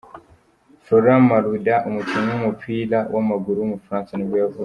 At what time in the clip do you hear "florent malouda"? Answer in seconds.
0.83-1.75